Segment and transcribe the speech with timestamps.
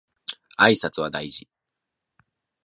[0.57, 1.47] 挨拶は大事